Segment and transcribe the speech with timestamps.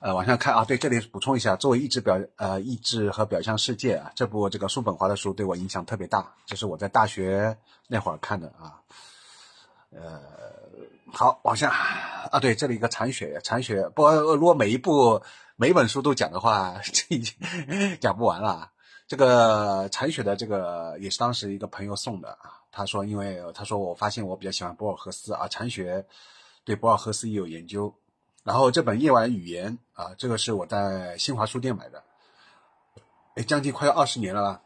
[0.00, 7.56] 呃，往下看啊，对，这里补充一下，作为意志表呃意志和表象世界啊，这部这个叔本华的书对我影响特别大，这是我在大学
[7.88, 8.80] 那会儿看的啊。
[9.90, 10.20] 呃，
[11.12, 11.70] 好，往下
[12.30, 15.22] 啊，对，这里一个残雪，残雪，不，如果每一部
[15.56, 17.34] 每一本书都讲的话， 这已经
[17.98, 18.70] 讲不完了。
[19.08, 26.04] 这个残雪的这个也是当时一个朋友送的啊，他说，因为他说我发现我比较喜欢博尔赫斯啊，残雪
[26.64, 27.94] 对博尔赫斯也有研究。
[28.46, 32.04] 然后这本《夜晚语言》啊，这个是我在新华书店买的，
[33.34, 34.62] 哎，将近快要二十年了吧。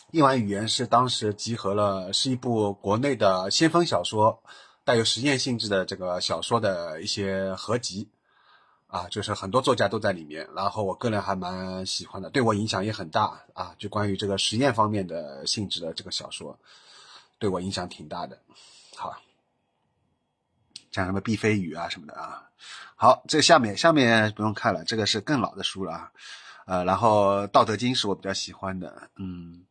[0.12, 4.42] 《夜晚语言》是当时集合了，是一部国内的先锋小说，
[4.84, 8.08] 带有实验性质的这个小说的一些合集，
[8.86, 10.48] 啊，就是很多作家都在里面。
[10.56, 13.74] 然后我个人还蛮喜欢的，对我影响也很大啊。
[13.78, 16.58] 就关于这个实验方面的性质的这个小说，
[17.38, 18.38] 对我影响挺大的。
[18.96, 19.14] 好。
[20.90, 22.48] 讲什么毕飞宇啊什么的啊，
[22.96, 26.12] 好，这下面下面不用看了，这个是更老的书了啊，
[26.66, 29.64] 呃，然后《道德经》是我比较喜欢的，嗯，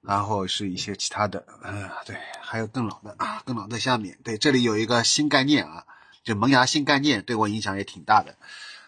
[0.00, 5.84] 然后是一些其他的，嗯，对，还有更老的啊，更老的下面，对，这里有一个新概念啊，
[6.22, 8.36] 就萌芽新概念对我影响也挺大的，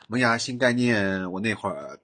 [0.09, 1.99] 萌芽新概念，我那会儿，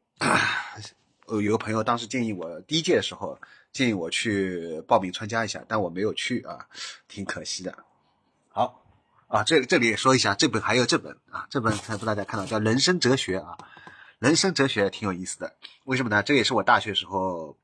[1.26, 3.38] 呃，有个朋友当时建议我第一届的时候
[3.72, 6.66] 建议我去报名参加一下，但我没有去啊，
[7.06, 7.78] 挺可惜的，
[8.48, 8.84] 好。
[9.28, 13.58] 啊，这这里也说一下，这本还有这本啊，这本才不大家看到叫《人生哲学》啊，
[14.18, 15.54] 《人生哲学》挺有意思的。
[15.84, 16.22] 为什么呢？
[16.22, 17.58] 这也是我大学时候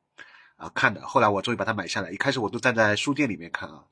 [0.57, 2.11] 啊看的，后来我终于把它买下来。
[2.11, 3.85] 一开始我都站在书店里面看啊，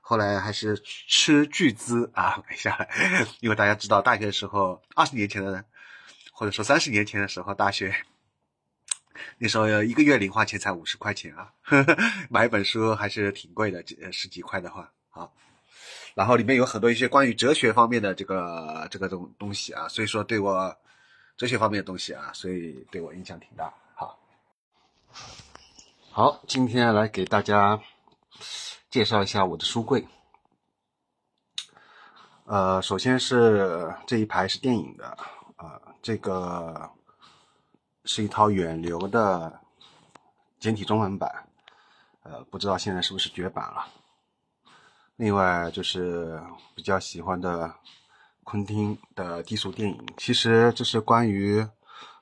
[0.00, 2.88] 后来还是斥巨资啊买下来。
[3.40, 5.62] 因为大家知道，大学的时候，二十年前的，
[6.32, 7.94] 或者说三十年前的时候，大学
[9.36, 11.98] 那时候一个月零花钱才五十块钱啊呵呵，
[12.30, 15.34] 买一本书还是挺贵的，几十几块的话，好。
[16.20, 20.76] 然后里面有很多一些关于哲学方面的这个这个东东西啊，所以说对我
[21.34, 23.72] 哲学方面的东西啊，所以对我影响挺大。
[23.94, 24.18] 好，
[26.10, 27.80] 好，今天来给大家
[28.90, 30.06] 介绍一下我的书柜。
[32.44, 35.06] 呃，首先是这一排是电影的，
[35.56, 36.90] 啊，这个
[38.04, 39.58] 是一套远流的
[40.58, 41.48] 简体中文版，
[42.24, 43.88] 呃，不知道现在是不是绝版了。
[45.20, 46.42] 另外就是
[46.74, 47.70] 比较喜欢的
[48.42, 51.68] 昆汀的低俗电影，其实这是关于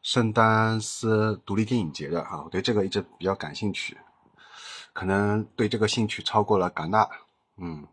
[0.03, 3.97] 圣丹斯独立电影节的啊，我对这个一直比较感兴趣，
[4.93, 7.09] 可能对这个兴趣超过了戛纳，
[7.59, 7.87] 嗯，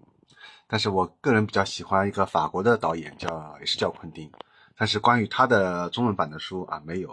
[0.66, 4.32] 但是我个人比较喜欢一个法国的导演，叫也是叫昆汀，
[4.76, 7.12] 但是关于他的中文版的书啊没有，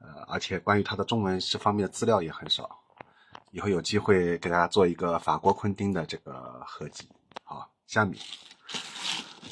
[0.00, 2.80] 呃，而且关于他的中文这方面的资料也很少。
[3.54, 7.08] 以后有机会给大家做一个法国昆汀的这个合集。
[7.44, 8.20] 好，下面，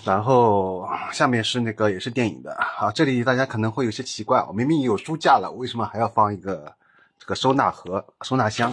[0.03, 2.53] 然后下面是那个也是电影的。
[2.61, 6.75] 好，这里大家可能会有些奇怪，我明明有书架了，为什么还要放一个
[7.17, 8.73] 这个收纳盒、收纳箱？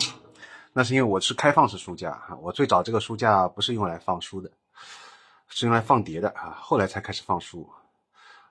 [0.74, 2.36] 那是因为我是开放式书架哈。
[2.42, 4.50] 我最早这个书架不是用来放书的，
[5.48, 6.58] 是用来放碟的啊。
[6.60, 7.70] 后来才开始放书。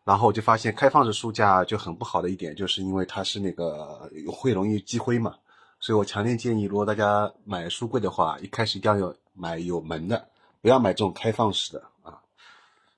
[0.05, 5.35] 然后我就发现开放式书架就很不好的一点，就是因为它是那个会容易积灰嘛。
[5.81, 10.29] 所以我强烈建议，如果大家买书柜的话，一开始一定要有买有门的，
[10.61, 12.19] 不要买这种开放式的啊，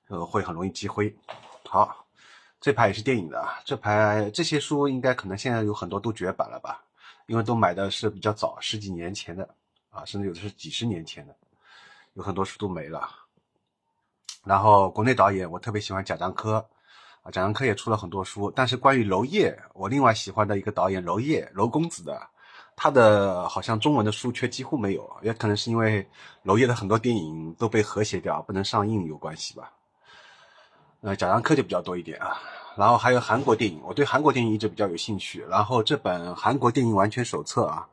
[0.07, 1.15] 呃，会很容易积灰。
[1.63, 2.03] 好，
[2.59, 6.83] 这排也是电影的啊，这排这些书应该可能现在有很多都绝版了吧，
[7.27, 9.47] 因为都买的是比较早，十几年前的
[9.91, 11.35] 啊，甚至有的是几十年前的，
[12.13, 13.07] 有很多书都没了。
[14.43, 16.55] 然后国内导演，我特别喜欢贾樟柯
[17.21, 22.19] 啊，贾樟柯也出了很多书，但是关于娄烨，我另外喜欢的一个导演娄烨，娄公子的。
[22.83, 26.03] 他的好像中文的书却几乎没有，也可能是因为
[26.41, 29.71] 娄烨的很多电影都被和谐掉，不能上映有关系吧。
[31.01, 32.41] 呃，贾樟柯就比较多一点啊。
[32.75, 35.45] 然后还有韩国电影，我对韩国电影一直比较有兴趣。
[35.47, 37.87] 然后这本《韩国电影完全手册》啊，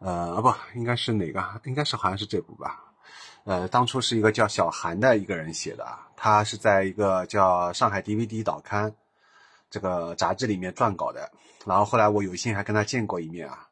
[0.00, 1.42] 呃，不应该是哪个？
[1.64, 2.78] 应该是好像是这部吧。
[3.44, 8.94] 呃，当初是一个叫小韩的一个人写的，他是在一个叫上海 DVD 导刊
[9.70, 11.32] 这个杂志里面撰稿的。
[11.64, 13.66] 然后后来我有幸还跟他见过一面啊。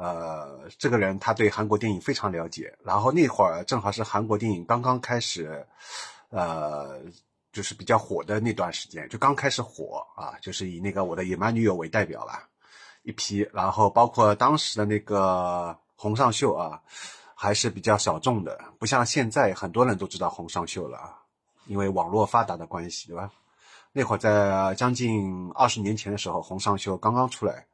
[0.00, 5.62] 呃，这个人他对韩国电影非常了解，然后那会儿正好是韩国电影刚刚开始，
[6.30, 6.98] 呃，
[7.52, 12.32] 就是比较火的那段时间，就刚开始火啊，就是以那个《我的野蛮女友》为代表了，
[13.02, 16.80] 一批，然后包括当时的那个洪尚秀啊，
[17.34, 21.14] 还是比较小众的，不像现在很多人都知道洪尚秀了，
[21.66, 23.30] 因为网络发达的关系，对吧？
[23.92, 27.66] 那会儿在将近二十年前的时候，洪尚秀刚刚出来。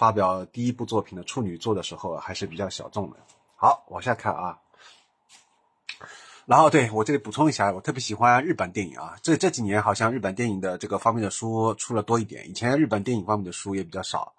[0.00, 3.18] 发表第一部作品的处女作的时候还是比较小众的。
[3.54, 4.58] 好，往下看啊。
[6.46, 9.14] 然后对我这里补充一下，我特别喜欢日本电影啊。
[9.20, 14.32] 这这几年好像日本电影的这个方面的书出了多一点，以前日本电影方面的书也比较少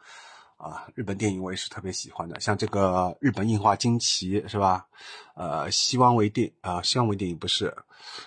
[0.58, 0.88] 啊。
[0.96, 4.88] 日本电影我也是特别喜欢的，像这个日本映画惊奇是吧？
[5.36, 7.72] 呃，希望为电啊，希望为电影不是，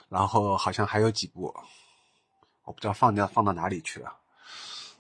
[0.09, 1.53] 然后好像还有几部，
[2.63, 4.15] 我不知道放掉放到哪里去了。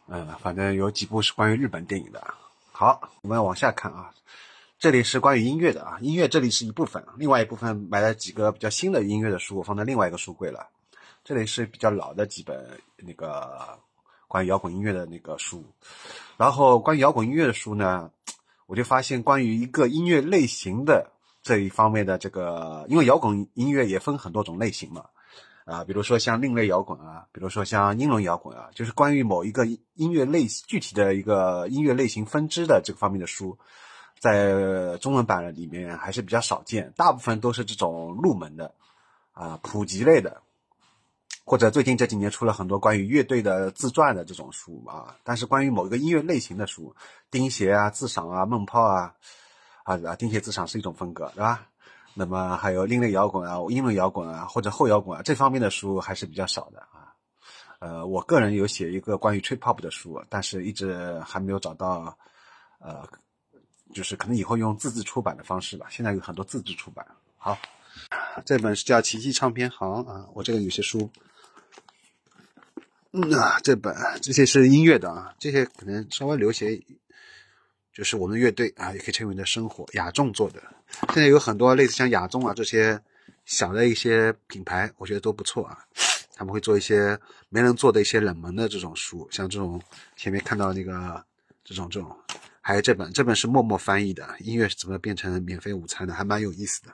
[0.06, 2.22] 嗯，反正有几部是关于日本电影的。
[2.72, 4.10] 好，我们往下看啊。
[4.78, 10.68] 这里是关于音乐的啊，音乐这里是一部分，另外一部分买了几个比较新的音乐的书，我放在另外一个书柜了。
[11.24, 13.78] 这里是比较老的几本那个
[14.28, 15.64] 关于摇滚音乐的那个书。
[16.36, 18.10] 然后关于摇滚音乐的书呢，
[18.66, 21.10] 我就发现关于一个音乐类型的
[21.42, 25.06] 这一方面的这个，因为摇滚音乐也分很多种类型嘛，
[25.64, 33.58] 啊，比如说像另类摇滚啊，比如说像英伦摇滚啊，就是关于某一个音乐类具体的一个音乐类型分支的这个方面的书。
[34.20, 38.72] 在中文版里面还是比较少见，大部分都是这种入门的，
[39.32, 40.40] 啊，普及类的，
[41.44, 45.14] 或者最近这几年出了很多关于乐队的自传的这种书啊。
[45.24, 46.94] 但是关于某一个音乐类型的书，
[47.30, 49.14] 钉鞋啊、自赏啊、梦泡啊，
[49.82, 51.66] 啊啊，钉鞋自赏是一种风格，对吧？
[52.14, 57.12] 那么还有另类摇滚啊、英伦摇滚啊或者后摇滚啊这方面的书还是比较少的啊。
[57.80, 62.16] 呃，我个人有写一个关于 trip hop 的书，但是一直还没有找到，
[62.78, 63.06] 呃。
[63.92, 67.06] 就是可能以后用自制出版的方式吧，现在有很多自制出版。
[67.38, 67.56] 好，
[68.44, 71.08] 这本是叫《奇迹唱片行》啊，我这个有些书，
[73.12, 76.82] 嗯啊，这本这些是音乐的啊，这些可能稍微留些，
[77.94, 80.60] 就是我们的乐队啊，也可以称为你的生活雅众做的。
[81.14, 83.00] 现在有很多类似像雅众啊这些
[83.46, 85.78] 小的一些品牌，我觉得都不错啊。
[86.34, 87.18] 他们会做一些
[87.48, 89.80] 没人做的一些冷门的这种书，像这种
[90.16, 91.24] 前面看到那个
[91.64, 92.14] 这种这种。
[92.66, 96.88] 还有这本，这本是默默翻译的，音乐是怎么变成免费午餐的，还蛮有意思的。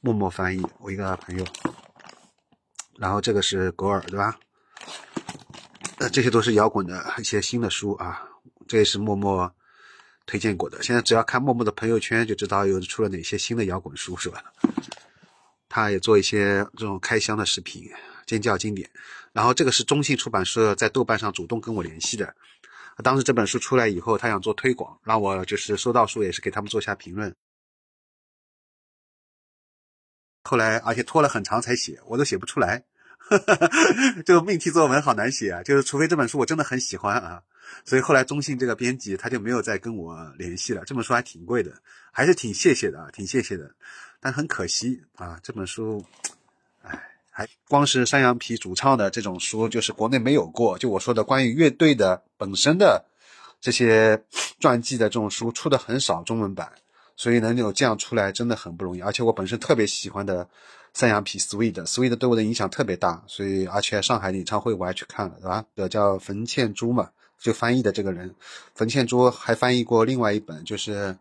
[0.00, 1.44] 默默翻译，我一个朋友。
[2.96, 4.38] 然后这个是狗耳，对吧？
[5.98, 8.22] 呃，这些都是摇滚的一些新的书啊，
[8.68, 9.52] 这也是默默
[10.28, 10.80] 推荐过的。
[10.82, 14.44] 现在只要看默默的朋友圈，就知道有出了哪些新的摇滚书，是吧？
[15.70, 17.90] 他也做一些这种开箱的视频，
[18.26, 18.88] 尖叫经典。
[19.32, 22.34] 然后这个是中信出版社在豆瓣上主动跟我联系的。
[23.02, 27.34] 当时这本书出来以后，他想做推广，让我就是收到书也是给他们做下评论。
[30.44, 32.82] 后来而且拖了很长才写，我都写不出来，
[34.24, 35.62] 这个命题作文好难写啊！
[35.62, 37.42] 就是除非这本书我真的很喜欢啊，
[37.84, 40.84] 所以后来中信这个编辑他就没有再跟我联系了。
[40.84, 41.72] 这本书还挺贵的，
[42.12, 43.70] 还是挺谢谢的啊，挺谢谢的，
[44.20, 46.04] 但很可惜啊，这本书，
[46.82, 47.04] 唉。
[47.30, 50.76] 还光是山羊皮主唱的这种书，就是国内没有过。
[50.76, 53.04] 就我说的关于乐队的本身的
[53.60, 54.20] 这些
[54.58, 56.68] 传记的这种书出的很少，中文版，
[57.14, 59.00] 所以能有这样出来真的很不容易。
[59.00, 60.48] 而且我本身特别喜欢的
[60.94, 65.64] 三羊皮 Sweet，Sweet 对我的影响特别大，所以而且上海演唱会我还去看了，对吧？
[65.74, 68.34] 的叫冯倩珠嘛，就翻译的这个人，
[68.74, 71.16] 冯倩珠还翻译过另外一本，就是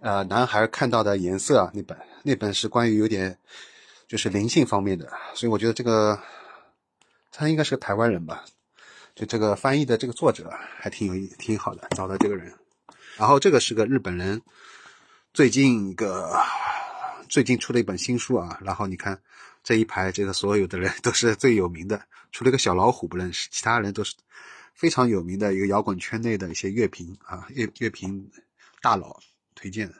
[0.00, 3.38] 呃男孩看到的颜色啊那本，那本是关于有点。
[4.10, 6.18] 就是灵性方面的，所以我觉得这个
[7.30, 8.44] 他应该是个台湾人吧，
[9.14, 10.50] 就这个翻译的这个作者
[10.80, 12.52] 还挺有意挺好的，找到这个人。
[13.16, 14.42] 然后这个是个日本人，
[15.32, 16.36] 最近一个
[17.30, 18.58] 最近出了一本新书啊。
[18.62, 19.18] 然后你看
[19.64, 24.14] 这一排这个所有的人都是最有名的，除了一个小老虎不认识，其他人都是
[24.74, 28.30] 非常有名的一个摇滚圈内的一些乐评啊乐乐评
[28.82, 29.18] 大佬
[29.54, 29.94] 推荐的。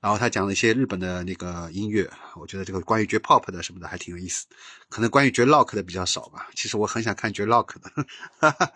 [0.00, 4.46] 然后他讲了一些日本的那个音乐，我觉得这个关于绝 pop 的什么的还挺有意思，
[4.88, 6.50] 可能关于绝 rock 的比较少吧。
[6.56, 8.72] 其实我很想看绝 rock 的，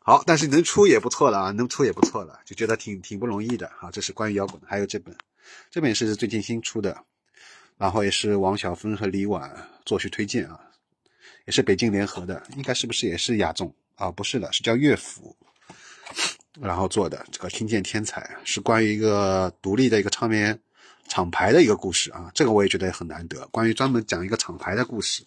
[0.00, 3.88] 好，但是能出也不错了啊，能出也不错了，就觉得挺挺不容易的啊。
[3.92, 5.16] 这是关于摇滚的，还有这本，
[5.70, 6.96] 这本是最近新出的，
[7.76, 9.50] 然后也是王晓峰和李婉
[9.84, 10.60] 作序推荐啊，
[11.44, 14.10] 也是北京联合的，应该是不是也是雅众啊？
[14.10, 15.36] 不是的，是叫乐府。
[16.60, 20.58] 然后做的这个听见天才是关于一个独立的一个唱片
[21.06, 23.46] 厂牌的一个故事啊，这个我也觉得很难得。
[23.48, 25.22] 关于专门讲一个厂牌的故事，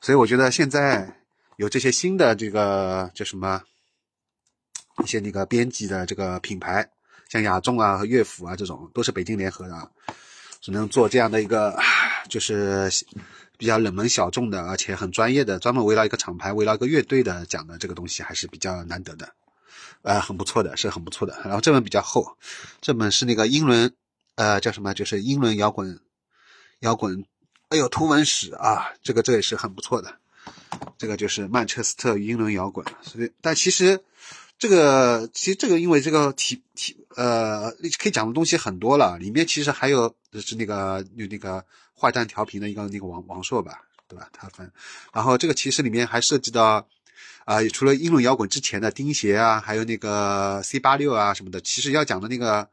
[0.00, 1.20] 所以我觉得现在
[1.56, 3.62] 有这些新的这个叫什么
[5.02, 6.86] 一些那个编辑的这个品牌，
[7.28, 9.90] 像雅众啊和乐府啊这种都是北京联合的，
[10.60, 11.78] 只能做这样的一个
[12.28, 12.90] 就是
[13.56, 19.32] 比较冷门小众的，而且很专业的，专门围绕一个厂牌、围绕一个乐队的讲的这个东西，还是比较难得的。
[20.02, 21.40] 呃，很不错的，是很不错的。
[21.44, 22.36] 然后这本比较厚，
[22.80, 23.94] 这本是那个英伦，
[24.34, 24.92] 呃，叫什么？
[24.92, 25.98] 就是英伦摇滚，
[26.80, 27.24] 摇滚，
[27.68, 30.14] 哎呦，图文史啊，这个这也是很不错的。
[30.98, 32.84] 这个就是曼彻斯特英伦摇滚。
[33.00, 33.98] 所以，但其实
[34.58, 39.18] 这个，其实这个，因为这个题题，呃，可以讲的东西很多了。
[39.18, 41.62] 里面其实还有就是那个有那个
[41.98, 44.28] 坏蛋调频的一个那个王王朔吧，对吧？
[44.32, 44.70] 他分，
[45.12, 46.86] 然后这个其实里面还涉及到，
[47.44, 52.68] 啊，除了英伦摇滚之前的钉鞋啊，还有那个 C 八六啊什么的，其实要讲的那个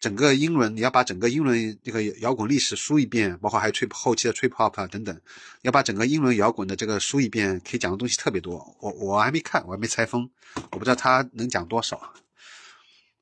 [0.00, 5.20] 整个英伦，你要把整个英伦这个摇滚历史梳一遍，包括还有 trip 后期的 trip hop 啊等等，
[5.62, 8.76] 要把整个英伦摇滚的这个梳一遍，可以讲的东西特别多。
[8.80, 10.30] 我我还没看，我还没拆封，
[10.70, 12.14] 我不知道他能讲多少。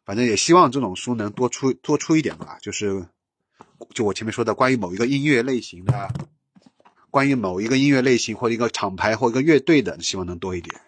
[0.05, 3.07] 反正也希望这种书能多出多出一点吧，就是
[3.95, 6.13] 就我前面说的关于某一个音乐类型的，
[7.11, 10.79] 关于某一个音乐类型或者一个厂牌或一个乐队的，希望能多一点。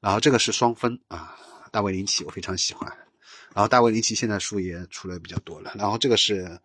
[0.00, 1.36] 然后这个是双分啊，
[1.70, 2.90] 大卫林奇我非常喜欢。
[3.54, 5.72] 然后大卫林奇现在书也出来比较多了。
[5.76, 6.58] 然后这个是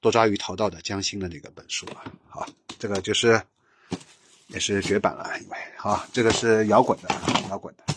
[0.00, 2.46] 多抓鱼淘到的江心的那个本书啊，好，
[2.78, 3.40] 这个就是
[4.48, 7.08] 也是绝版了，因为好，这个是摇滚的，
[7.50, 7.91] 摇滚的。